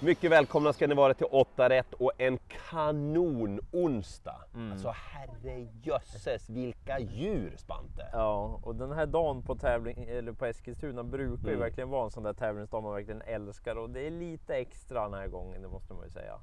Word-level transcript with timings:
Mycket 0.00 0.30
välkomna 0.30 0.72
ska 0.72 0.86
ni 0.86 0.94
vara 0.94 1.14
till 1.14 1.26
8 1.30 1.68
rätt 1.68 1.92
och 1.92 2.12
en 2.18 2.38
kanon-onsdag. 2.70 4.40
Mm. 4.54 4.72
Alltså 4.72 4.94
herrejösses 4.94 6.50
vilka 6.50 7.00
djur 7.00 7.54
Spante! 7.56 8.08
Ja, 8.12 8.60
och 8.62 8.74
den 8.74 8.92
här 8.92 9.06
dagen 9.06 9.42
på 9.42 9.54
tävling 9.54 10.04
eller 10.08 10.32
på 10.32 10.46
Eskilstuna 10.46 11.04
brukar 11.04 11.44
ju 11.44 11.54
Mm. 11.54 11.60
verkligen 11.60 11.90
vara 11.90 12.04
en 12.04 12.10
sån 12.10 12.22
där 12.22 12.32
tävlingsdag 12.32 12.80
man 12.82 12.94
verkligen 12.94 13.22
älskar 13.22 13.76
och 13.76 13.90
det 13.90 14.06
är 14.06 14.10
lite 14.10 14.54
extra 14.54 15.02
den 15.02 15.14
här 15.14 15.28
gången, 15.28 15.62
det 15.62 15.68
måste 15.68 15.94
man 15.94 16.04
ju 16.04 16.10
säga. 16.10 16.38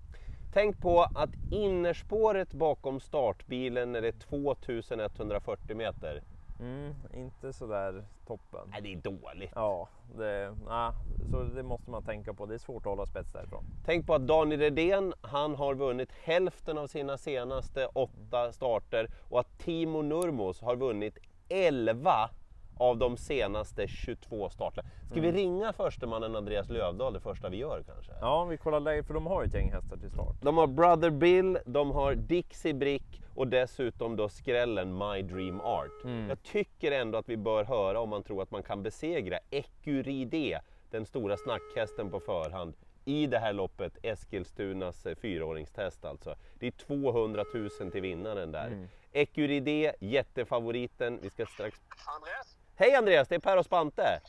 Tänk 0.53 0.81
på 0.81 1.01
att 1.03 1.29
innerspåret 1.51 2.53
bakom 2.53 2.99
startbilen 2.99 3.91
när 3.91 4.01
det 4.01 4.07
är 4.07 4.11
2140 4.11 5.75
meter, 5.75 6.21
Mm, 6.59 6.93
inte 7.13 7.53
sådär 7.53 8.03
toppen. 8.27 8.67
nej 8.71 8.81
det 8.81 8.93
är 8.93 8.97
dåligt. 8.97 9.51
Ja, 9.55 9.89
det, 10.17 10.55
nej, 10.67 10.91
så 11.31 11.43
det 11.43 11.63
måste 11.63 11.91
man 11.91 12.03
tänka 12.03 12.33
på. 12.33 12.45
Det 12.45 12.53
är 12.53 12.57
svårt 12.57 12.85
att 12.85 12.89
hålla 12.89 13.05
spets 13.05 13.31
därifrån. 13.33 13.63
Tänk 13.85 14.05
på 14.05 14.13
att 14.15 14.27
Daniel 14.27 14.59
Redén, 14.59 15.13
han 15.21 15.55
har 15.55 15.75
vunnit 15.75 16.11
hälften 16.23 16.77
av 16.77 16.87
sina 16.87 17.17
senaste 17.17 17.85
åtta 17.85 18.51
starter 18.51 19.09
och 19.29 19.39
att 19.39 19.59
Timo 19.59 20.01
Nurmos 20.01 20.61
har 20.61 20.75
vunnit 20.75 21.17
11 21.49 22.29
av 22.77 22.97
de 22.97 23.17
senaste 23.17 23.87
22 23.87 24.49
starterna. 24.49 24.89
Ska 25.11 25.21
vi 25.21 25.31
ringa 25.31 25.73
förstemannen 25.73 26.35
Andreas 26.35 26.69
Lövdahl 26.69 27.13
det 27.13 27.19
första 27.19 27.49
vi 27.49 27.57
gör 27.57 27.83
kanske? 27.83 28.11
Ja, 28.21 28.45
vi 28.45 28.57
kollar 28.57 28.79
läget 28.79 29.07
för 29.07 29.13
de 29.13 29.25
har 29.25 29.43
ju 29.43 29.47
ett 29.47 29.53
gäng 29.53 29.71
hästar 29.71 29.97
till 29.97 30.09
start. 30.09 30.35
De 30.41 30.57
har 30.57 30.67
Brother 30.67 31.09
Bill, 31.09 31.57
de 31.65 31.91
har 31.91 32.15
Dixie 32.15 32.73
Brick 32.73 33.21
och 33.35 33.47
dessutom 33.47 34.15
då 34.15 34.29
skrällen 34.29 34.97
My 34.97 35.21
Dream 35.21 35.61
Art. 35.61 35.91
Jag 36.29 36.43
tycker 36.43 36.91
ändå 36.91 37.17
att 37.17 37.29
vi 37.29 37.37
bör 37.37 37.63
höra 37.63 37.99
om 37.99 38.09
man 38.09 38.23
tror 38.23 38.41
att 38.41 38.51
man 38.51 38.63
kan 38.63 38.83
besegra 38.83 39.39
Ecuride, 39.49 40.61
den 40.91 41.05
stora 41.05 41.37
snackhästen 41.37 42.09
på 42.11 42.19
förhand, 42.19 42.73
i 43.05 43.27
det 43.27 43.39
här 43.39 43.53
loppet, 43.53 43.97
Eskilstunas 44.03 45.05
eh, 45.05 45.15
fyraåringstest 45.15 46.05
alltså. 46.05 46.35
Det 46.59 46.67
är 46.67 46.71
200 46.71 47.43
000 47.53 47.91
till 47.91 48.01
vinnaren 48.01 48.51
där. 48.51 48.87
Ecuride, 49.11 49.95
jättefavoriten. 49.99 51.19
Vi 51.21 51.29
ska 51.29 51.45
strax... 51.45 51.81
Andreas? 52.17 52.57
Hej 52.75 52.95
Andreas, 52.95 53.27
det 53.27 53.35
är 53.35 53.39
Per 53.39 53.57
och 53.57 53.65
Spante! 53.65 54.21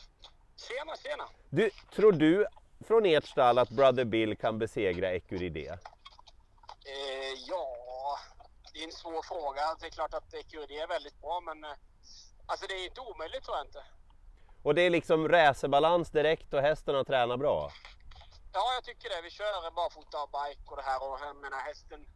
Tjena, 0.57 0.97
tjena! 0.97 1.29
Du, 1.51 1.71
tror 1.95 2.13
du 2.13 2.47
från 2.87 3.07
ert 3.07 3.25
stall 3.25 3.59
att 3.59 3.71
Brother 3.71 4.05
Bill 4.05 4.37
kan 4.37 4.59
besegra 4.59 5.11
Ecuride? 5.11 5.69
Eh, 5.69 5.79
ja, 7.49 7.77
det 8.73 8.79
är 8.79 8.85
en 8.85 8.93
svår 8.93 9.23
fråga. 9.23 9.77
Det 9.81 9.87
är 9.87 9.91
klart 9.91 10.15
att 10.15 10.35
EQD 10.35 10.71
är 10.71 10.87
väldigt 10.89 11.21
bra, 11.21 11.41
men 11.41 11.65
eh, 11.65 11.71
alltså 12.47 12.67
det 12.67 12.75
är 12.75 12.85
inte 12.85 13.01
omöjligt 13.01 13.45
tror 13.45 13.57
jag 13.57 13.67
inte. 13.67 13.85
Och 14.63 14.75
det 14.75 14.83
är 14.83 14.91
liksom 14.91 15.29
racerbalans 15.29 16.11
direkt 16.11 16.55
och 16.55 16.61
hästen 16.61 16.95
har 16.95 17.05
tränat 17.05 17.39
bra. 17.39 17.71
Ja, 18.53 18.75
jag 18.75 18.85
tycker 18.85 19.09
det. 19.09 19.23
Vi 19.23 19.31
kör 19.31 19.71
barfota 19.71 20.23
och 20.23 20.31
bike 20.31 20.71
och 20.71 20.77
det 20.77 20.83
här 20.83 21.03
och 21.03 21.19
jag 21.21 21.37
menar 21.37 21.59
hästen 21.59 22.07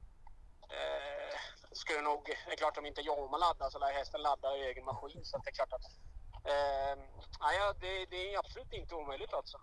eh, 0.62 1.38
skulle 1.72 2.02
nog, 2.02 2.20
det 2.46 2.52
är 2.52 2.56
klart 2.56 2.78
om 2.78 2.86
inte 2.86 3.00
Jorma 3.00 3.36
laddar 3.36 3.70
så 3.70 3.78
lär 3.78 3.92
hästen 3.92 4.22
ladda 4.22 4.56
i 4.56 4.60
egen 4.60 4.84
maskin 4.84 5.24
så 5.24 5.36
att 5.36 5.44
det 5.44 5.50
är 5.50 5.54
klart 5.54 5.72
att 5.72 6.07
eh, 6.48 6.94
ja, 7.41 7.74
det, 7.80 8.06
det 8.10 8.34
är 8.34 8.38
absolut 8.38 8.72
inte 8.72 8.94
omöjligt 8.94 9.34
alltså. 9.34 9.58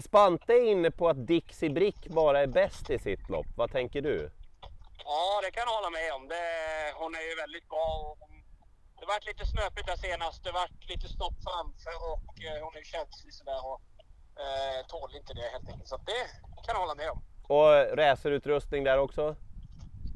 Spante 0.00 0.52
är 0.52 0.70
inne 0.72 0.90
på 0.90 1.08
att 1.08 1.26
Dixie 1.26 1.70
Brick 1.70 2.08
bara 2.08 2.40
är 2.40 2.46
bäst 2.46 2.90
i 2.90 2.98
sitt 2.98 3.28
lopp. 3.28 3.46
Vad 3.56 3.72
tänker 3.72 4.02
du? 4.02 4.30
Ja, 5.04 5.40
det 5.42 5.50
kan 5.50 5.62
jag 5.66 5.74
hålla 5.74 5.90
med 5.90 6.12
om. 6.12 6.28
Det, 6.28 6.44
hon 6.94 7.14
är 7.14 7.24
ju 7.30 7.34
väldigt 7.34 7.68
bra. 7.68 8.16
Det 9.00 9.06
vart 9.06 9.26
lite 9.26 9.46
snöpligt 9.46 9.86
där 9.86 9.96
senast. 9.96 10.44
Det 10.44 10.52
vart 10.52 10.88
lite 10.88 11.08
stopp 11.08 11.34
framför 11.48 11.96
och 12.12 12.28
eh, 12.46 12.64
hon 12.64 12.76
är 12.76 12.84
känslig 12.84 13.34
sådär 13.34 13.60
och 13.70 13.80
eh, 14.42 14.86
tål 14.86 15.16
inte 15.16 15.34
det 15.34 15.48
helt 15.54 15.68
enkelt. 15.68 15.88
Så 15.88 15.96
det 15.96 16.24
kan 16.64 16.74
jag 16.74 16.80
hålla 16.80 16.94
med 16.94 17.10
om. 17.10 17.22
Och 17.54 17.98
racerutrustning 17.98 18.84
där 18.84 18.98
också? 18.98 19.36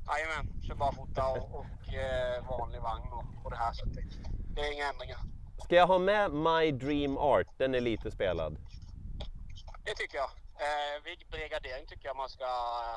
Jajamän, 0.09 0.63
kör 0.67 0.75
barfota 0.75 1.25
och, 1.29 1.55
och 1.61 1.95
eh, 1.95 2.49
vanlig 2.49 2.81
vagn 2.81 3.13
och, 3.13 3.45
och 3.45 3.51
det 3.51 3.57
här. 3.57 3.73
Så 3.73 3.85
det, 3.87 4.03
det 4.55 4.61
är 4.61 4.73
inga 4.73 4.89
ändringar. 4.89 5.19
Ska 5.65 5.75
jag 5.77 5.87
ha 5.87 5.99
med 5.99 6.33
My 6.33 6.73
Dream 6.73 7.19
Art? 7.19 7.47
Den 7.57 7.75
är 7.75 7.81
lite 7.81 8.11
spelad. 8.11 8.57
Det 9.85 9.95
tycker 9.95 10.17
jag. 10.17 10.31
Eh, 10.57 11.05
vid 11.05 11.19
brigardering 11.31 11.87
tycker 11.87 12.07
jag 12.09 12.17
man 12.17 12.29
ska 12.29 12.45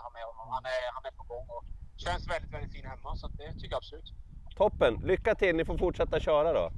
ha 0.03 0.09
med 0.13 0.23
honom. 0.23 0.47
Han 0.53 0.65
är, 0.65 0.93
han 0.93 1.05
är 1.05 1.11
på 1.11 1.23
gång 1.23 1.45
och 1.49 1.63
känns 1.97 2.27
väldigt, 2.29 2.53
väldigt 2.53 2.71
fin 2.73 2.85
hemma. 2.85 3.15
Så 3.15 3.27
det 3.27 3.53
tycker 3.53 3.69
jag 3.71 3.77
absolut. 3.77 4.13
Toppen! 4.57 4.93
Lycka 5.03 5.35
till! 5.35 5.55
Ni 5.55 5.65
får 5.65 5.77
fortsätta 5.77 6.19
köra 6.19 6.53
då. 6.53 6.71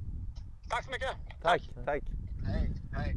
Tack 0.70 0.84
så 0.84 0.90
mycket! 0.90 1.10
Tack, 1.42 1.62
tack. 1.84 2.02
Hej, 2.46 2.70
hej. 2.92 3.16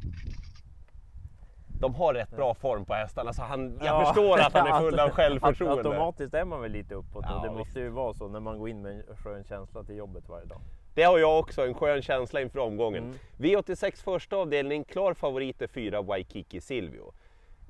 De 1.79 1.95
har 1.95 2.13
rätt 2.13 2.29
bra 2.29 2.53
form 2.53 2.85
på 2.85 2.93
hästarna 2.93 3.33
så 3.33 3.41
han, 3.41 3.77
jag 3.77 3.85
Ja. 4.01 4.05
förstår 4.05 4.39
att 4.39 4.53
han 4.53 4.67
är 4.67 4.79
full 4.79 4.99
av 4.99 5.09
självförtroende. 5.17 5.89
Automatiskt 5.89 6.33
är 6.33 6.45
man 6.45 6.61
väl 6.61 6.71
lite 6.71 6.95
uppåt 6.95 7.25
Ja, 7.27 7.35
och 7.35 7.41
det 7.41 7.47
visst. 7.49 7.57
måste 7.57 7.79
ju 7.79 7.89
vara 7.89 8.13
så 8.13 8.27
när 8.27 8.39
man 8.39 8.59
går 8.59 8.69
in 8.69 8.81
med 8.81 8.91
en 9.09 9.17
skön 9.17 9.43
känsla 9.43 9.83
till 9.83 9.95
jobbet 9.95 10.29
varje 10.29 10.45
dag. 10.45 10.61
Det 10.93 11.03
har 11.03 11.19
jag 11.19 11.39
också, 11.39 11.61
en 11.61 11.73
skön 11.73 12.01
känsla 12.01 12.41
inför 12.41 12.59
omgången. 12.59 13.03
Mm. 13.03 13.17
V86 13.37 14.03
första 14.03 14.35
avdelning, 14.35 14.83
klar 14.83 15.13
favorit 15.13 15.61
är 15.61 15.67
fyra 15.67 16.01
Waikiki 16.01 16.61
Silvio. 16.61 17.13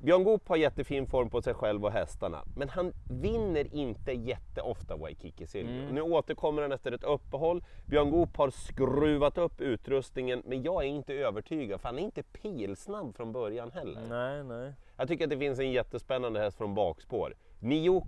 Björn 0.04 0.24
Goop 0.24 0.48
har 0.48 0.56
jättefin 0.56 1.08
form 1.08 1.30
på 1.30 1.42
sig 1.42 1.54
själv 1.54 1.86
och 1.86 1.92
hästarna, 1.92 2.44
men 2.56 2.70
han 2.70 2.94
vinner 3.10 3.76
inte 3.76 4.12
jätteofta 4.12 4.96
Waikiki 4.96 5.48
Silvio. 5.48 5.82
Mm. 5.82 5.96
Nu 5.96 6.02
återkommer 6.02 6.62
han 6.62 6.72
efter 6.72 6.92
ett 6.92 7.04
uppehåll. 7.04 7.64
Björn 7.86 8.12
Goop 8.12 8.38
har 8.38 8.50
skruvat 8.50 9.38
upp 9.38 9.62
utrustningen, 9.62 10.42
men 10.46 10.64
jag 10.64 10.84
är 10.84 10.88
inte 10.88 11.14
övertygad, 11.14 11.82
för 11.82 11.90
han 11.90 12.00
är 12.00 12.04
inte 12.04 12.24
pilsnabb 12.24 13.16
från 13.16 13.32
början 13.32 13.72
heller. 13.72 14.02
Nej, 14.10 14.44
nej. 14.44 14.74
Jag 14.98 15.08
tycker 15.08 15.24
att 15.24 15.30
det 15.30 15.38
finns 15.38 15.60
en 15.60 15.72
jättespännande 15.72 16.40
häst 16.40 16.58
från 16.58 16.76
bakspår. 16.76 17.34
Nio 17.60 18.02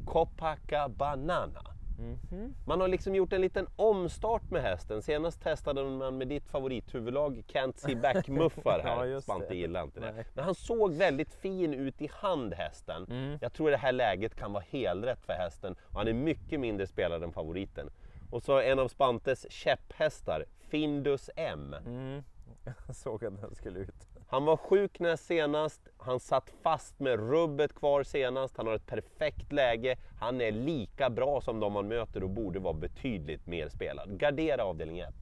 Copacabana. 1.95 2.17
Mhm. 2.31 2.55
Man 2.65 2.81
har 2.81 2.87
liksom 2.87 3.15
gjort 3.15 3.33
en 3.33 3.41
liten 3.41 3.67
omstart 3.75 4.51
med 4.51 4.61
hästen. 4.61 5.01
Senast 5.01 5.41
testade 5.41 5.83
man 5.83 6.17
med 6.17 6.27
ditt 6.27 6.47
favorithuvudlag 6.47 7.43
Can't 7.47 7.77
See 7.77 7.95
Back-muffar 7.95 8.79
här. 8.83 9.05
Ja, 9.05 9.41
det. 9.49 9.55
gillar 9.55 9.83
inte 9.83 9.99
det. 9.99 10.11
Nej. 10.11 10.25
Men 10.33 10.45
han 10.45 10.55
såg 10.55 10.93
väldigt 10.93 11.33
fin 11.33 11.73
ut 11.73 12.01
i 12.01 12.09
hand 12.13 12.53
hästen. 12.53 13.05
Mm. 13.09 13.37
Jag 13.41 13.53
tror 13.53 13.71
det 13.71 13.77
här 13.77 13.91
läget 13.91 14.35
kan 14.35 14.53
vara 14.53 14.63
helrätt 14.69 15.25
för 15.25 15.33
hästen 15.33 15.75
och 15.83 15.97
han 15.97 16.07
är 16.07 16.13
mycket 16.13 16.59
mindre 16.59 16.87
spelad 16.87 17.23
än 17.23 17.33
favoriten. 17.33 17.89
Och 18.31 18.43
så 18.43 18.59
en 18.59 18.79
av 18.79 18.87
Spantes 18.87 19.51
käpphästar, 19.51 20.45
Findus 20.59 21.29
M. 21.35 21.75
Mm. 21.85 22.23
Jag 22.87 22.95
såg 22.95 23.25
att 23.25 23.41
den 23.41 23.55
skulle 23.55 23.79
ut. 23.79 24.07
Han 24.27 24.45
var 24.45 24.57
sjuk 24.57 24.99
näst 24.99 25.25
senast, 25.25 25.89
han 25.97 26.19
satt 26.19 26.49
fast 26.61 26.99
med 26.99 27.19
rubbet 27.29 27.75
kvar 27.75 28.03
senast, 28.03 28.57
han 28.57 28.67
har 28.67 28.75
ett 28.75 28.85
perfekt 28.85 29.51
läge, 29.51 29.95
han 30.19 30.41
är 30.41 30.51
lika 30.51 31.09
bra 31.09 31.41
som 31.41 31.59
de 31.59 31.73
man 31.73 31.87
möter 31.87 32.23
och 32.23 32.29
borde 32.29 32.59
vara 32.59 32.73
betydligt 32.73 33.47
mer 33.47 33.69
spelad. 33.69 34.19
Gardera 34.19 34.63
avdelning 34.63 34.99
1. 34.99 35.13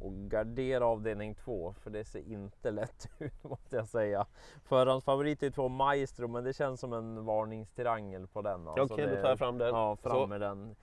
Och 0.00 0.12
gardera 0.12 0.86
avdelning 0.86 1.34
två, 1.34 1.74
för 1.82 1.90
det 1.90 2.04
ser 2.04 2.32
inte 2.32 2.70
lätt 2.70 3.08
ut 3.18 3.44
måste 3.44 3.76
jag 3.76 3.88
säga. 3.88 4.26
Förhandsfavorit 4.64 5.42
är 5.42 5.50
två 5.50 5.68
Maestro, 5.68 6.28
men 6.28 6.44
det 6.44 6.52
känns 6.52 6.80
som 6.80 6.92
en 6.92 7.24
varningstriangel 7.24 8.26
på 8.26 8.42
den. 8.42 8.68
Okej, 8.68 8.80
Alltså 8.82 8.96
då 8.96 9.22
tar 9.22 9.28
jag 9.28 9.38
fram 9.38 9.58
den. 9.58 9.68
Ja, 9.68 9.96
fram 9.96 10.12
Så. 10.12 10.26
med 10.26 10.40
den. 10.40 10.76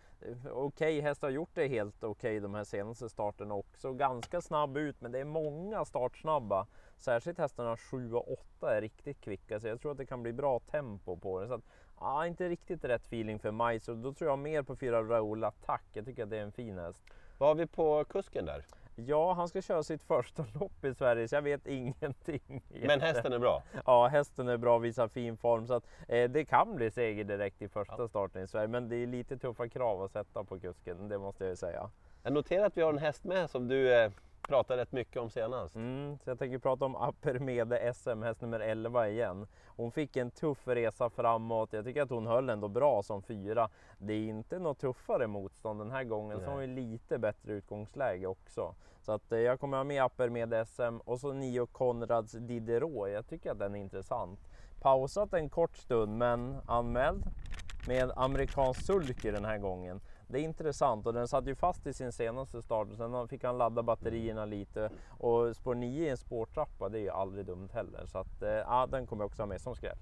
Okej, 0.51 1.01
hästar 1.01 1.27
har 1.27 1.33
gjort 1.33 1.49
det 1.53 1.67
helt 1.67 2.03
okej 2.03 2.39
de 2.39 2.53
här 2.53 2.63
senaste 2.63 3.09
starterna 3.09 3.53
också. 3.53 3.93
Ganska 3.93 4.41
snabb 4.41 4.77
ut, 4.77 5.01
men 5.01 5.11
det 5.11 5.19
är 5.19 5.25
många 5.25 5.85
startsnabba. 5.85 6.67
Särskilt 6.97 7.37
hästarna 7.37 7.77
7 7.77 8.13
och 8.13 8.31
8 8.31 8.77
är 8.77 8.81
riktigt 8.81 9.21
kvicka, 9.21 9.59
så 9.59 9.67
jag 9.67 9.81
tror 9.81 9.91
att 9.91 9.97
det 9.97 10.05
kan 10.05 10.23
bli 10.23 10.33
bra 10.33 10.59
tempo 10.59 11.17
på 11.17 11.39
det. 11.39 11.47
Så 11.47 11.53
att, 11.53 11.63
ah, 11.95 12.25
inte 12.25 12.49
riktigt 12.49 12.83
rätt 12.83 13.05
feeling 13.05 13.39
för 13.39 13.51
majs 13.51 13.87
och 13.89 13.97
Då 13.97 14.13
tror 14.13 14.29
jag 14.29 14.39
mer 14.39 14.63
på 14.63 14.75
4 14.75 15.03
Raoul 15.03 15.43
Attack. 15.43 15.83
Jag 15.93 16.05
tycker 16.05 16.23
att 16.23 16.29
det 16.29 16.37
är 16.37 16.43
en 16.43 16.51
fin 16.51 16.77
häst. 16.77 17.03
Vad 17.37 17.49
har 17.49 17.55
vi 17.55 17.67
på 17.67 18.03
kusken 18.03 18.45
där? 18.45 18.65
Ja, 19.05 19.33
han 19.33 19.47
ska 19.47 19.61
köra 19.61 19.83
sitt 19.83 20.03
första 20.03 20.45
lopp 20.59 20.85
i 20.85 20.93
Sverige 20.93 21.27
så 21.27 21.35
jag 21.35 21.41
vet 21.41 21.67
ingenting. 21.67 22.63
Men 22.85 23.01
hästen 23.01 23.33
är 23.33 23.39
bra. 23.39 23.63
Ja, 23.85 24.07
hästen 24.07 24.47
är 24.47 24.57
bra, 24.57 24.77
visar 24.77 25.07
fin 25.07 25.37
form 25.37 25.67
så 25.67 25.73
att 25.73 25.87
eh, 26.07 26.29
det 26.29 26.45
kan 26.45 26.75
bli 26.75 26.91
seger 26.91 27.23
direkt 27.23 27.61
i 27.61 27.67
första 27.67 28.07
starten 28.07 28.43
i 28.43 28.47
Sverige. 28.47 28.67
Men 28.67 28.89
det 28.89 28.95
är 28.95 29.07
lite 29.07 29.37
tuffa 29.37 29.69
krav 29.69 30.03
att 30.03 30.11
sätta 30.11 30.43
på 30.43 30.59
kusken, 30.59 31.09
det 31.09 31.17
måste 31.17 31.43
jag 31.43 31.51
ju 31.51 31.55
säga. 31.55 31.89
Jag 32.23 32.33
noterar 32.33 32.65
att 32.65 32.77
vi 32.77 32.81
har 32.81 32.93
en 32.93 32.97
häst 32.97 33.23
med 33.23 33.49
som 33.49 33.67
du 33.67 33.93
eh, 33.93 34.11
pratade 34.41 34.81
rätt 34.81 34.91
mycket 34.91 35.21
om 35.21 35.29
senast. 35.29 35.75
Mm, 35.75 36.17
så 36.23 36.29
jag 36.29 36.39
tänker 36.39 36.57
prata 36.59 36.85
om 36.85 36.95
Apermede 36.95 37.93
SM, 37.93 38.21
häst 38.23 38.41
nummer 38.41 38.59
11 38.59 39.09
igen. 39.09 39.47
Hon 39.65 39.91
fick 39.91 40.17
en 40.17 40.31
tuff 40.31 40.67
resa 40.67 41.09
framåt. 41.09 41.73
Jag 41.73 41.85
tycker 41.85 42.01
att 42.01 42.09
hon 42.09 42.27
höll 42.27 42.49
ändå 42.49 42.67
bra 42.67 43.03
som 43.03 43.21
fyra. 43.21 43.69
Det 43.97 44.13
är 44.13 44.27
inte 44.27 44.59
något 44.59 44.79
tuffare 44.79 45.27
motstånd 45.27 45.79
den 45.79 45.91
här 45.91 46.03
gången, 46.03 46.37
så 46.37 46.41
Nej. 46.41 46.49
hon 46.49 46.55
har 46.55 46.61
ju 46.61 46.75
lite 46.75 47.17
bättre 47.17 47.53
utgångsläge 47.53 48.27
också. 48.27 48.75
Så 49.01 49.11
att 49.11 49.31
eh, 49.31 49.39
jag 49.39 49.59
kommer 49.59 49.77
ha 49.77 49.83
med 49.83 50.03
Apermede 50.03 50.65
SM 50.65 50.97
och 51.05 51.19
så 51.19 51.33
Nio 51.33 51.65
Konrads 51.65 52.31
Diderot. 52.31 53.09
Jag 53.09 53.27
tycker 53.27 53.51
att 53.51 53.59
den 53.59 53.75
är 53.75 53.79
intressant. 53.79 54.39
Pausat 54.81 55.33
en 55.33 55.49
kort 55.49 55.77
stund, 55.77 56.17
men 56.17 56.57
anmäld 56.65 57.23
med 57.87 58.11
amerikansk 58.15 58.85
sulky 58.85 59.31
den 59.31 59.45
här 59.45 59.57
gången. 59.57 60.01
Det 60.27 60.39
är 60.39 60.43
intressant 60.43 61.07
och 61.07 61.13
den 61.13 61.27
satt 61.27 61.47
ju 61.47 61.55
fast 61.55 61.87
i 61.87 61.93
sin 61.93 62.11
senaste 62.11 62.61
start 62.61 62.87
och 62.91 62.97
sen 62.97 63.27
fick 63.27 63.43
han 63.43 63.57
ladda 63.57 63.83
batterierna 63.83 64.45
lite 64.45 64.89
och 65.07 65.55
spår 65.55 65.75
9 65.75 66.05
i 66.05 66.09
en 66.09 66.17
spårtrappa 66.17 66.89
det 66.89 66.99
är 66.99 67.01
ju 67.01 67.09
aldrig 67.09 67.45
dumt 67.45 67.69
heller 67.73 68.05
så 68.05 68.17
att 68.17 68.41
eh, 68.41 68.49
ja, 68.49 68.87
den 68.91 69.07
kommer 69.07 69.23
jag 69.23 69.27
också 69.27 69.41
ha 69.41 69.47
med 69.47 69.61
som 69.61 69.75
skräll. 69.75 69.97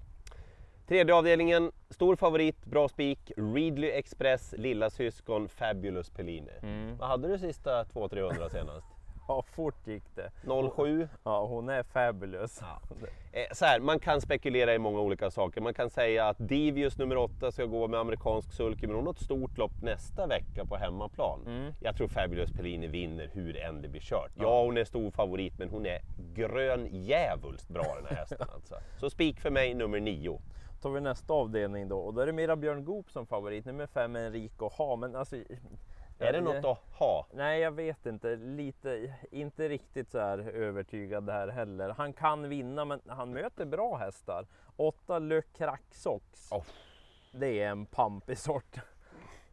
Tredje 0.86 1.14
avdelningen, 1.14 1.72
stor 1.90 2.16
favorit, 2.16 2.64
bra 2.64 2.88
spik, 2.88 3.32
Readly 3.36 3.90
Express, 3.90 4.54
lilla 4.58 4.90
syskon 4.90 5.48
Fabulous 5.48 6.10
Pellini. 6.10 6.52
Mm. 6.62 6.96
Vad 6.96 7.08
hade 7.08 7.28
du 7.28 7.38
sista 7.38 7.84
200-300 7.84 8.48
senast? 8.48 8.95
Ja, 9.28 9.42
fort 9.42 9.86
gick 9.86 10.04
det. 10.14 10.30
07? 10.76 11.08
Ja, 11.24 11.46
hon 11.46 11.68
är 11.68 11.82
fabulous. 11.82 12.62
Eh, 13.32 13.42
så 13.52 13.64
här, 13.64 13.80
man 13.80 13.98
kan 14.00 14.20
spekulera 14.20 14.74
i 14.74 14.78
många 14.78 15.00
olika 15.00 15.30
saker. 15.30 15.60
Man 15.60 15.74
kan 15.74 15.90
säga 15.90 16.28
att 16.28 16.36
Divius 16.38 16.98
nummer 16.98 17.16
8 17.16 17.52
ska 17.52 17.64
gå 17.64 17.88
med 17.88 18.00
amerikansk 18.00 18.52
sulky, 18.52 18.86
men 18.86 18.96
hon 18.96 19.06
har 19.06 19.12
ett 19.12 19.20
stort 19.20 19.58
lopp 19.58 19.82
nästa 19.82 20.26
vecka 20.26 20.64
på 20.64 20.76
hemmaplan. 20.76 21.40
Mm. 21.46 21.72
Jag 21.80 21.96
tror 21.96 22.08
Fabulous 22.08 22.52
Pellini 22.52 22.86
vinner 22.86 23.30
hur 23.32 23.56
än 23.56 23.82
det 23.82 23.88
blir 23.88 24.00
kört. 24.00 24.32
Ja, 24.34 24.62
hon 24.62 24.76
är 24.76 24.84
stor 24.84 25.10
favorit, 25.10 25.58
men 25.58 25.68
hon 25.68 25.86
är 25.86 25.98
grön 26.34 26.88
djävulskt 26.90 27.68
bra 27.68 27.82
den 27.82 28.06
här 28.08 28.16
hästen 28.16 28.46
alltså. 28.54 28.74
Så 29.00 29.10
spik 29.10 29.40
för 29.40 29.50
mig 29.50 29.74
nummer 29.74 30.00
9. 30.00 30.40
tar 30.82 30.90
vi 30.90 31.00
nästa 31.00 31.34
avdelning 31.34 31.88
då 31.88 31.98
och 31.98 32.14
då 32.14 32.20
är 32.20 32.26
det 32.26 32.32
mera 32.32 32.56
Björn 32.56 32.84
Goop 32.84 33.10
som 33.10 33.26
favorit. 33.26 33.64
Nummer 33.64 33.86
fem 33.86 34.16
är 34.16 34.26
Enrico 34.26 34.68
Ha, 34.68 34.96
men 34.96 35.16
alltså... 35.16 35.36
Är 36.18 36.32
det 36.32 36.40
något 36.40 36.64
att 36.64 36.78
ha? 36.98 37.26
Nej, 37.32 37.60
jag 37.60 37.72
vet 37.72 38.06
inte. 38.06 38.36
Lite, 38.36 39.14
inte 39.30 39.68
riktigt 39.68 40.10
så 40.10 40.18
här 40.18 40.38
övertygad 40.38 41.26
där 41.26 41.48
heller. 41.48 41.88
Han 41.88 42.12
kan 42.12 42.48
vinna, 42.48 42.84
men 42.84 43.00
han 43.06 43.32
möter 43.32 43.64
bra 43.64 43.96
hästar. 43.96 44.46
Åtta 44.76 45.18
Le 45.18 45.42
Cracksox. 45.42 46.52
Oh. 46.52 46.64
Det 47.32 47.62
är 47.62 47.68
en 47.68 47.86
pampig 47.86 48.38
sort. 48.38 48.76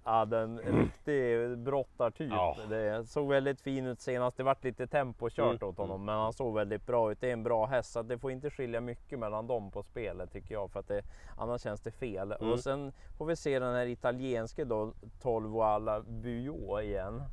Ja, 0.05 0.25
den 0.25 0.59
riktig 0.59 1.57
brottartyp. 1.57 2.31
Ja. 2.31 2.57
Det 2.69 3.05
såg 3.05 3.29
väldigt 3.29 3.61
fin 3.61 3.85
ut 3.87 4.01
senast. 4.01 4.37
Det 4.37 4.43
vart 4.43 4.63
lite 4.63 4.87
tempokört 4.87 5.61
Mm, 5.61 5.69
åt 5.69 5.77
honom, 5.77 6.05
men 6.05 6.15
han 6.15 6.33
såg 6.33 6.55
väldigt 6.55 6.85
bra 6.85 7.11
ut. 7.11 7.21
Det 7.21 7.29
är 7.29 7.33
en 7.33 7.43
bra 7.43 7.65
häst, 7.65 7.91
så 7.91 8.01
det 8.01 8.17
får 8.19 8.31
inte 8.31 8.49
skilja 8.49 8.81
mycket 8.81 9.19
mellan 9.19 9.47
dem 9.47 9.71
på 9.71 9.83
spelet 9.83 10.31
tycker 10.31 10.53
jag, 10.55 10.71
för 10.71 10.79
att 10.79 10.87
det, 10.87 11.01
annars 11.37 11.61
känns 11.61 11.81
det 11.81 11.91
fel. 11.91 12.31
Mm. 12.31 12.51
Och 12.51 12.59
sen 12.59 12.91
får 13.17 13.25
vi 13.25 13.35
se 13.35 13.59
den 13.59 13.73
här 13.75 13.85
italienske 13.85 14.63
då, 14.65 14.93
12 15.21 15.59
alla 15.59 16.01
Bujo 16.01 16.81
igen. 16.81 17.23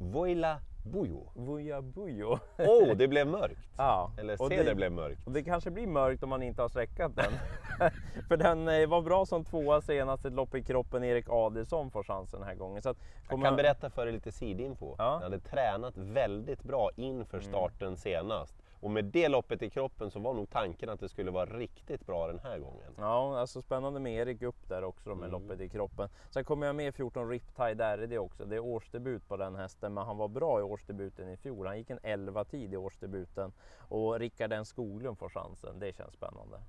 Voila 0.00 0.58
Bujo. 0.84 1.30
Vuja 1.34 1.82
Bujo. 1.82 2.38
Oh, 2.58 2.96
det 2.96 3.08
blev 3.08 3.26
mörkt! 3.26 3.68
Ja, 3.76 4.10
Eller 4.18 4.42
och 4.42 4.48
se 4.48 4.62
det... 4.62 4.74
blev 4.74 4.92
mörkt. 4.92 5.26
och 5.26 5.32
det 5.32 5.42
kanske 5.42 5.70
blir 5.70 5.86
mörkt 5.86 6.22
om 6.22 6.28
man 6.28 6.42
inte 6.42 6.62
har 6.62 6.68
sträckat 6.68 7.16
den. 7.16 7.32
För 8.28 8.36
den 8.36 8.68
eh, 8.68 8.86
var 8.88 9.02
bra 9.02 9.26
som 9.26 9.44
tvåa 9.44 9.80
senast, 9.80 10.24
ett 10.24 10.32
lopp 10.32 10.54
i 10.54 10.62
kroppen. 10.62 11.04
Erik 11.04 11.26
Adelsson 11.28 11.90
får 11.90 12.02
chansen 12.04 12.40
den 12.40 12.48
här 12.48 12.54
gången. 12.54 12.82
Så 12.82 12.88
att, 12.90 12.96
Jag 13.22 13.28
kommer- 13.30 13.44
kan 13.46 13.56
berätta 13.56 13.90
för 13.90 14.04
dig 14.06 14.14
lite 14.14 14.32
sidinfo. 14.32 14.94
Ja. 14.98 15.04
Jag 15.14 15.20
hade 15.20 15.38
tränat 15.40 15.96
väldigt 15.96 16.62
bra 16.62 16.90
inför 16.96 17.38
Mm. 17.38 17.48
starten 17.48 17.96
senast. 17.96 18.54
Och 18.84 18.90
med 18.90 19.04
det 19.04 19.28
loppet 19.28 19.62
i 19.62 19.70
kroppen 19.70 20.10
så 20.10 20.18
var 20.20 20.34
nog 20.34 20.50
tanken 20.50 20.88
att 20.88 21.00
det 21.00 21.08
skulle 21.08 21.30
vara 21.30 21.46
riktigt 21.46 22.06
bra 22.06 22.26
den 22.26 22.38
här 22.38 22.58
gången. 22.58 22.94
Ja, 22.98 23.38
alltså 23.38 23.62
spännande 23.62 24.00
med 24.00 24.12
Erik 24.14 24.42
upp 24.42 24.68
där 24.68 24.84
också 24.84 25.10
då 25.10 25.14
med 25.16 25.28
Mm. 25.28 25.42
loppet 25.42 25.60
i 25.60 25.68
kroppen. 25.68 26.08
Sen 26.30 26.44
kommer 26.44 26.66
jag 26.66 26.76
med 26.76 26.94
14 26.94 27.28
Riptide 27.28 27.74
där 27.74 28.02
i 28.02 28.06
det 28.06 28.18
också. 28.18 28.44
Det 28.44 28.56
är 28.56 28.60
årsdebut 28.60 29.28
på 29.28 29.36
den 29.36 29.54
hästen, 29.54 29.94
men 29.94 30.04
han 30.06 30.16
var 30.16 30.28
bra 30.28 30.60
i 30.60 30.62
årsdebuten 30.62 31.28
i 31.28 31.36
fjol. 31.36 31.66
Han 31.66 31.78
gick 31.78 31.90
en 31.90 31.98
11 32.02 32.44
tid 32.44 32.74
i 32.74 32.76
årsdebuten 32.76 33.52
och 33.78 34.18
Rickard 34.18 34.52
N 34.52 34.64
Skoglund 34.64 35.18
får 35.18 35.28
chansen. 35.28 35.78
Det 35.78 35.96
känns 35.96 36.14
spännande. 36.14 36.60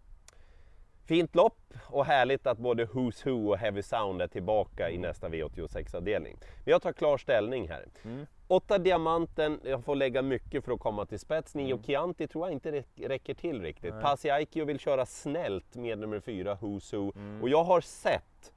Fint 1.05 1.35
lopp 1.35 1.73
och 1.87 2.05
härligt 2.05 2.47
att 2.47 2.57
både 2.57 2.85
Who's 2.85 3.25
Who 3.29 3.49
och 3.49 3.57
Heavy 3.57 3.81
Sound 3.81 4.21
är 4.21 4.27
tillbaka 4.27 4.89
i 4.89 4.97
nästa 4.97 5.29
V86-avdelning. 5.29 6.37
Men 6.41 6.71
jag 6.71 6.81
tar 6.81 6.93
klar 6.93 7.17
ställning 7.17 7.69
här. 7.69 7.85
Mm. 8.03 8.25
Åtta 8.47 8.77
Diamanten, 8.77 9.59
jag 9.63 9.83
får 9.83 9.95
lägga 9.95 10.21
mycket 10.21 10.65
för 10.65 10.71
att 10.71 10.79
komma 10.79 11.05
till 11.05 11.19
spets. 11.19 11.55
Nio 11.55 11.73
Mm. 11.73 11.83
Chianti 11.83 12.27
tror 12.27 12.45
jag 12.47 12.53
inte 12.53 12.71
räck- 12.71 13.07
räcker 13.07 13.33
till 13.33 13.61
riktigt. 13.61 13.93
Nej. 13.93 14.03
Pasi 14.03 14.29
Aikio 14.29 14.65
vill 14.65 14.79
köra 14.79 15.05
snällt 15.05 15.75
med 15.75 15.97
nummer 15.99 16.19
fyra 16.19 16.55
Who's 16.55 16.95
Who. 16.95 17.11
Mm. 17.15 17.41
Och 17.41 17.49
jag 17.49 17.63
har 17.63 17.81
sett 17.81 18.51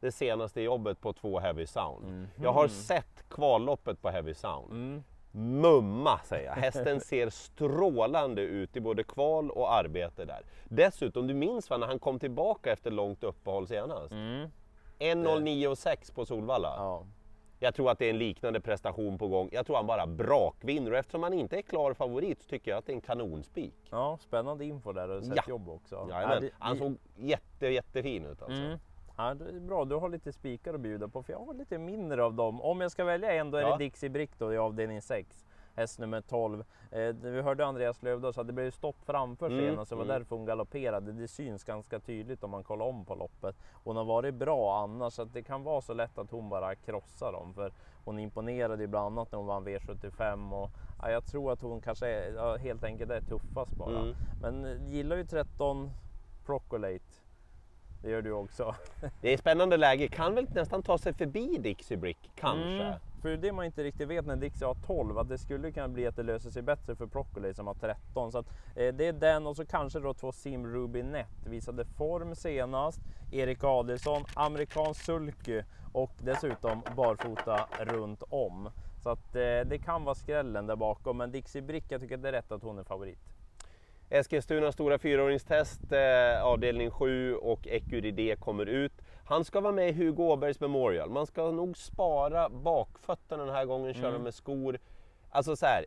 det 0.00 0.12
senaste 0.12 0.60
jobbet 0.60 1.00
på 1.00 1.12
två 1.12 1.38
Heavy 1.40 1.66
Sound. 1.66 2.28
Jag 2.42 2.52
har 2.52 2.68
sett 2.68 3.24
kvalloppet 3.28 4.02
på 4.02 4.10
Heavy 4.10 4.34
Sound. 4.34 4.72
Mm. 5.34 5.60
Mumma 5.60 6.20
säger 6.24 6.46
jag. 6.46 6.54
Hästen 6.54 7.00
ser 7.00 7.30
strålande 7.30 8.42
ut 8.42 8.76
i 8.76 8.80
både 8.80 9.04
kval 9.04 9.50
och 9.50 9.72
arbete 9.74 10.24
där. 10.24 10.42
Dessutom, 10.64 11.26
du 11.26 11.34
minns 11.34 11.70
va 11.70 11.76
när 11.76 11.86
han 11.86 11.98
kom 11.98 12.18
tillbaka 12.18 12.72
efter 12.72 12.90
långt 12.90 13.24
uppehåll 13.24 13.66
senast? 13.68 14.12
Mm. 14.12 14.48
1.09,6 14.98 16.14
på 16.14 16.26
Solvalla. 16.26 16.74
Ja. 16.76 17.04
Jag 17.58 17.74
tror 17.74 17.90
att 17.90 17.98
det 17.98 18.06
är 18.06 18.10
en 18.10 18.18
liknande 18.18 18.60
prestation 18.60 19.18
på 19.18 19.28
gång. 19.28 19.48
Jag 19.52 19.66
tror 19.66 19.76
han 19.76 19.86
bara 19.86 20.06
brakvinner 20.06 20.90
och 20.92 20.98
eftersom 20.98 21.22
han 21.22 21.32
inte 21.32 21.56
är 21.58 21.62
klar 21.62 21.94
favorit 21.94 22.42
så 22.42 22.48
tycker 22.48 22.70
jag 22.70 22.78
att 22.78 22.86
det 22.86 22.92
är 22.92 22.94
en 22.94 23.00
kanonspik. 23.00 23.74
ja, 23.90 24.18
spännande 24.20 24.64
info 24.64 24.92
där 24.92 25.08
och 25.08 25.24
sett 25.24 25.36
Ja. 25.36 25.42
jobb 25.48 25.68
också. 25.68 26.06
Ja, 26.10 26.40
Han 26.58 26.78
såg 26.78 26.96
jätte, 27.16 27.66
jättefin 27.66 28.26
ut 28.26 28.42
alltså. 28.42 28.60
Mm. 28.62 28.78
Ja, 29.16 29.34
det 29.34 29.44
är 29.44 29.60
bra, 29.60 29.84
du 29.84 29.94
har 29.94 30.08
lite 30.08 30.32
spikar 30.32 30.74
att 30.74 30.80
bjuda 30.80 31.08
på 31.08 31.22
för 31.22 31.32
jag 31.32 31.40
har 31.40 31.54
lite 31.54 31.78
mindre 31.78 32.24
av 32.24 32.34
dem. 32.34 32.60
Om 32.60 32.80
jag 32.80 32.90
ska 32.90 33.04
välja 33.04 33.32
en 33.32 33.50
då 33.50 33.58
är 33.58 33.62
Ja. 33.62 33.70
det 33.76 33.84
Dixie 33.84 34.10
Brick 34.10 34.38
då 34.38 34.52
i 34.52 34.58
avdelning 34.58 35.02
6. 35.02 35.44
Häst 35.76 35.98
nummer 35.98 36.20
12. 36.20 36.64
Eh, 36.90 37.14
vi 37.22 37.42
hörde 37.42 37.66
Andreas 37.66 38.02
Lövdahl 38.02 38.34
så 38.34 38.40
att 38.40 38.46
det 38.46 38.52
blev 38.52 38.70
stopp 38.70 38.96
framför 39.06 39.46
Mm, 39.46 39.60
senast 39.60 39.88
så 39.88 39.94
det 39.94 39.98
var 39.98 40.04
mm. 40.04 40.18
därför 40.18 40.36
hon 40.36 40.44
galopperade. 40.44 41.12
Det 41.12 41.28
syns 41.28 41.64
ganska 41.64 42.00
tydligt 42.00 42.44
om 42.44 42.50
man 42.50 42.64
kollar 42.64 42.86
om 42.86 43.04
på 43.04 43.14
loppet. 43.14 43.56
Hon 43.84 43.96
har 43.96 44.04
varit 44.04 44.34
bra 44.34 44.82
annars 44.82 45.12
så 45.12 45.22
att 45.22 45.32
det 45.32 45.42
kan 45.42 45.62
vara 45.62 45.80
så 45.80 45.94
lätt 45.94 46.18
att 46.18 46.30
hon 46.30 46.48
bara 46.48 46.74
krossar 46.74 47.32
dem. 47.32 47.54
För 47.54 47.72
hon 48.04 48.18
imponerade 48.18 48.82
ju 48.82 48.86
bland 48.86 49.06
annat 49.06 49.32
när 49.32 49.38
hon 49.38 49.46
vann 49.46 49.66
V75 49.66 50.52
och 50.52 50.70
ja, 51.02 51.10
jag 51.10 51.24
tror 51.26 51.52
att 51.52 51.62
hon 51.62 51.80
kanske 51.80 52.06
är, 52.06 52.34
ja, 52.34 52.56
helt 52.56 52.84
enkelt 52.84 53.10
är 53.10 53.20
tuffast 53.20 53.76
bara. 53.76 53.98
Mm. 54.00 54.14
Men 54.42 54.64
eh, 54.64 54.92
gillar 54.92 55.16
ju 55.16 55.24
13 55.24 55.90
Procolate. 56.46 57.23
Det 58.04 58.10
gör 58.10 58.22
du 58.22 58.32
också. 58.32 58.74
Det 59.20 59.32
är 59.32 59.36
spännande 59.36 59.76
läge, 59.76 60.08
kan 60.08 60.34
väl 60.34 60.46
nästan 60.54 60.82
ta 60.82 60.98
sig 60.98 61.14
förbi 61.14 61.58
Dixie 61.58 61.96
Brick, 61.96 62.30
kanske. 62.34 62.82
Mm, 62.82 62.94
för 63.22 63.36
det 63.36 63.52
man 63.52 63.64
inte 63.64 63.84
riktigt 63.84 64.08
vet 64.08 64.26
när 64.26 64.36
Dixie 64.36 64.66
har 64.66 64.74
12, 64.74 65.18
att 65.18 65.28
det 65.28 65.38
skulle 65.38 65.72
kunna 65.72 65.88
bli 65.88 66.06
att 66.06 66.16
det 66.16 66.22
löser 66.22 66.50
sig 66.50 66.62
bättre 66.62 66.96
för 66.96 67.06
Broccoli 67.06 67.54
som 67.54 67.66
har 67.66 67.74
13. 67.74 68.32
Så 68.32 68.38
att, 68.38 68.46
eh, 68.76 68.94
det 68.94 69.06
är 69.06 69.12
den 69.12 69.46
och 69.46 69.56
så 69.56 69.66
kanske 69.66 70.00
då 70.00 70.14
två 70.14 70.32
Sim 70.32 70.66
Ruby 70.66 71.02
Net 71.02 71.46
visade 71.46 71.84
form 71.84 72.34
senast. 72.34 73.00
Erik 73.32 73.64
Adelsson, 73.64 74.24
amerikansk 74.34 75.04
sulky 75.04 75.62
och 75.92 76.12
dessutom 76.18 76.82
barfota 76.96 77.68
runt 77.80 78.22
om. 78.28 78.70
Så 79.02 79.10
att 79.10 79.36
eh, 79.36 79.40
det 79.42 79.82
kan 79.84 80.04
vara 80.04 80.14
skrällen 80.14 80.66
där 80.66 80.76
bakom, 80.76 81.16
men 81.16 81.32
Dixie 81.32 81.62
Brick, 81.62 81.84
jag 81.88 82.00
tycker 82.00 82.16
det 82.16 82.28
är 82.28 82.32
rätt 82.32 82.52
att 82.52 82.62
hon 82.62 82.78
är 82.78 82.84
favorit. 82.84 83.18
Eskilstuna 84.14 84.72
stora 84.72 84.98
fyraåringstest, 84.98 85.92
eh, 85.92 86.44
avdelning 86.44 86.90
7 86.90 87.34
och 87.36 87.66
Ecuride 87.68 88.36
kommer 88.36 88.66
ut. 88.66 88.92
Han 89.24 89.44
ska 89.44 89.60
vara 89.60 89.72
med 89.72 89.88
i 89.88 89.92
Hugo 89.92 90.22
Åbergs 90.22 90.60
Memorial. 90.60 91.10
Man 91.10 91.26
ska 91.26 91.50
nog 91.50 91.76
spara 91.76 92.48
bakfötterna 92.48 93.44
den 93.44 93.54
här 93.54 93.64
gången, 93.64 93.94
köra 93.94 94.08
Mm. 94.08 94.22
med 94.22 94.34
skor. 94.34 94.78
Alltså 95.30 95.56
så 95.56 95.66
här, 95.66 95.84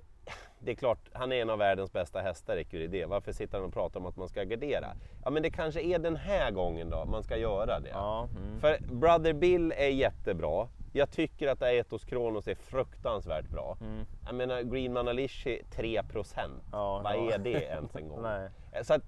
det 0.60 0.72
är 0.72 0.76
klart, 0.76 1.00
han 1.14 1.32
är 1.32 1.42
en 1.42 1.50
av 1.50 1.58
världens 1.60 1.94
bästa 1.94 2.20
hästar, 2.20 2.58
Ecuride. 2.58 3.06
Varför 3.06 3.32
sitter 3.32 3.58
han 3.58 3.68
och 3.68 3.74
pratar 3.74 4.00
om 4.00 4.06
att 4.06 4.18
man 4.18 4.30
ska 4.30 4.44
gardera? 4.44 4.88
Ja, 5.24 5.30
men 5.30 5.44
det 5.44 5.50
kanske 5.50 5.82
är 5.82 6.00
den 6.00 6.16
här 6.16 6.52
gången 6.52 6.90
då 6.90 7.06
man 7.06 7.24
ska 7.24 7.38
göra 7.38 7.80
det. 7.80 7.90
Ja, 7.90 8.28
mm. 8.38 8.60
För 8.60 8.78
Brother 8.96 9.34
Bill 9.34 9.72
är 9.78 9.88
jättebra. 9.90 10.68
Jag 10.92 11.12
tycker 11.12 11.48
att 11.48 11.62
Aetos 11.62 12.06
Kronos 12.06 12.48
är 12.48 12.56
fruktansvärt 12.56 13.50
bra. 13.50 13.78
Mm. 13.82 14.06
Jag 14.26 14.36
menar 14.36 14.62
Green 14.62 14.94
Manalishi 14.94 15.62
3%. 15.76 16.36
Ja, 16.72 17.02
Vad 17.04 17.16
ja. 17.16 17.32
är 17.34 17.38
det 17.38 17.64
ens 17.64 17.96
en 17.96 18.08
gång? 18.08 18.26
Så 18.84 18.94
att 18.94 19.04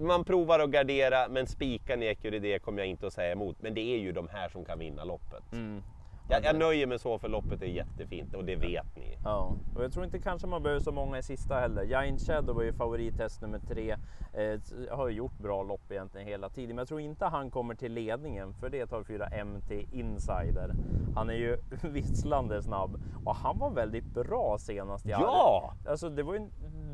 man 0.00 0.24
provar 0.24 0.60
att 0.60 0.70
gardera 0.70 1.28
men 1.28 1.46
spikan 1.46 2.02
i 2.02 2.06
Ecuride 2.06 2.58
kommer 2.58 2.78
jag 2.78 2.88
inte 2.88 3.06
att 3.06 3.12
säga 3.12 3.32
emot. 3.32 3.56
Men 3.62 3.74
det 3.74 3.80
är 3.80 3.98
ju 3.98 4.12
de 4.12 4.28
här 4.28 4.48
som 4.48 4.64
kan 4.64 4.78
vinna 4.78 5.04
loppet. 5.04 5.52
Mm. 5.52 5.82
Jag, 6.30 6.44
jag 6.44 6.56
nöjer 6.58 6.86
mig 6.86 6.98
så 6.98 7.18
för 7.18 7.28
loppet 7.28 7.62
är 7.62 7.66
jättefint 7.66 8.34
och 8.34 8.44
det 8.44 8.56
vet 8.56 8.96
ni. 8.96 9.16
Ja, 9.24 9.52
och 9.76 9.84
jag 9.84 9.92
tror 9.92 10.04
inte 10.04 10.18
kanske 10.18 10.46
man 10.46 10.62
behöver 10.62 10.80
så 10.80 10.92
många 10.92 11.18
i 11.18 11.22
sista 11.22 11.54
heller. 11.54 11.82
Giant 11.84 12.20
Shadow 12.20 12.54
var 12.56 12.62
ju 12.62 12.72
favorithäst 12.72 13.40
nummer 13.42 13.58
tre. 13.58 13.96
Eh, 14.32 14.60
har 14.96 15.08
ju 15.08 15.14
gjort 15.16 15.38
bra 15.38 15.62
lopp 15.62 15.90
egentligen 15.92 16.26
hela 16.26 16.48
tiden, 16.48 16.68
men 16.68 16.78
jag 16.78 16.88
tror 16.88 17.00
inte 17.00 17.24
han 17.26 17.50
kommer 17.50 17.74
till 17.74 17.92
ledningen 17.92 18.52
för 18.54 18.68
det 18.70 18.86
tar 18.86 19.02
fyra 19.02 19.44
MT 19.44 19.72
Insider. 19.92 20.70
Han 21.14 21.30
är 21.30 21.34
ju 21.34 21.56
visslande 21.82 22.62
snabb 22.62 23.00
och 23.24 23.34
han 23.34 23.58
var 23.58 23.70
väldigt 23.70 24.04
bra 24.14 24.56
senast 24.58 25.06
i 25.06 25.10
Ja! 25.10 25.72
Alltså 25.88 26.08
det 26.08 26.22
var 26.22 26.34
ju 26.34 26.40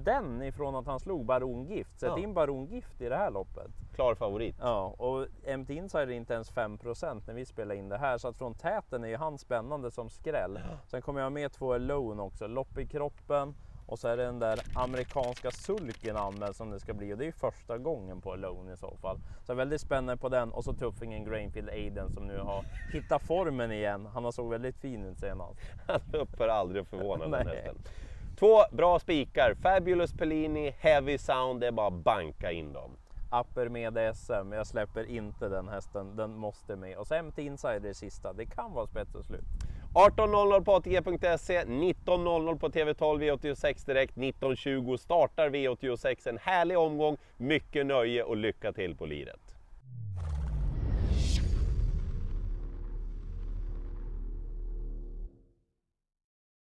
den 0.05 0.43
ifrån 0.43 0.75
att 0.76 0.87
han 0.87 1.00
slog 1.00 1.25
Barongift. 1.26 2.00
Sätt 2.00 2.12
Ja. 2.16 2.23
in 2.23 2.35
Barongift 2.35 3.00
i 3.00 3.09
det 3.09 3.16
här 3.16 3.31
loppet. 3.31 3.71
Klar 3.95 4.14
favorit. 4.14 4.57
Ja, 4.61 4.95
och 4.99 5.26
MT 5.59 5.71
Insider 5.75 6.07
är 6.07 6.11
inte 6.16 6.35
ens 6.35 6.52
5% 6.52 7.23
när 7.26 7.35
vi 7.35 7.45
spelar 7.45 7.75
in 7.75 7.88
det 7.88 7.99
här. 7.99 8.19
Så 8.19 8.28
att 8.28 8.37
från 8.37 8.55
täten 8.55 9.05
är 9.05 9.09
ju 9.09 9.16
han 9.16 9.25
spännande 9.38 9.90
som 9.90 10.11
skräll. 10.11 10.61
Sen 10.87 11.02
kommer 11.02 11.21
jag 11.21 11.33
med 11.33 11.52
två 11.52 11.73
Alone 11.73 12.23
också. 12.23 12.47
Lopp 12.47 12.78
i 12.78 12.87
kroppen. 12.87 13.54
Och 13.87 13.99
så 13.99 14.09
är 14.09 14.16
det 14.16 14.25
den 14.25 14.38
där 14.38 14.61
amerikanska 14.75 15.50
sulken 15.50 16.16
anmäld 16.16 16.56
som 16.56 16.71
det 16.71 16.80
ska 16.80 16.95
bli. 16.95 17.14
Och 17.14 17.18
det 17.18 17.25
är 17.25 17.26
ju 17.26 17.33
första 17.33 17.78
gången 17.78 18.21
på 18.21 18.33
Alone 18.33 18.73
i 18.73 18.76
så 18.76 18.97
fall. 18.97 19.18
Så 19.47 19.54
väldigt 19.54 19.80
spännande 19.80 20.16
på 20.16 20.28
den. 20.28 20.52
Och 20.52 20.64
så 20.64 20.73
tuffingen 20.73 21.25
Grainfield 21.25 21.68
Aiden 21.68 22.12
som 22.12 22.26
nu 22.26 22.38
har 22.38 22.64
hittat 22.92 23.23
formen 23.23 23.73
igen. 23.73 24.06
Han 24.14 24.25
har 24.25 24.33
såg 24.33 24.50
väldigt 24.50 24.76
fin 24.76 25.04
ut 25.04 25.18
senast. 25.18 25.61
Han 25.87 26.00
upphör 26.12 26.49
aldrig 26.49 26.83
att 26.83 26.88
förvåna 26.88 27.28
den 27.28 27.47
hästen. 27.47 27.76
Två 28.38 28.62
bra 28.73 28.99
spikar. 28.99 29.54
Fabulous 29.54 30.12
Pellini, 30.12 30.75
Heavy 30.78 31.18
Sound. 31.18 31.61
Det 31.61 31.66
är 31.66 31.73
bara 31.73 31.87
att 31.87 32.04
banka 32.04 32.52
in 32.52 32.73
dem. 32.73 32.90
Upper 33.30 33.68
med 33.68 34.16
SM, 34.16 34.52
jag 34.52 34.66
släpper 34.66 35.04
inte 35.04 35.49
den 35.49 35.68
hästen, 35.68 36.16
den 36.16 36.37
måste 36.37 36.76
med. 36.76 36.97
Och 36.97 37.06
så 37.06 37.30
till 37.35 37.47
Insider 37.47 37.92
sista, 37.92 38.33
det 38.33 38.47
kan 38.47 38.73
vara 38.73 38.87
spets 38.87 39.14
och 39.14 39.25
slut. 39.25 39.45
18.00 39.95 40.64
på 40.64 40.75
ATG.se, 40.75 41.64
19.00 41.64 42.59
på 42.59 42.68
TV12 42.68 43.18
V86 43.18 43.87
Direkt, 43.87 44.16
19.20 44.16 44.97
startar 44.97 45.50
V86. 45.50 46.28
En 46.28 46.38
härlig 46.38 46.78
omgång, 46.78 47.16
mycket 47.37 47.87
nöje 47.87 48.23
och 48.23 48.37
lycka 48.37 48.73
till 48.73 48.97
på 48.97 49.06
liret. 49.06 49.45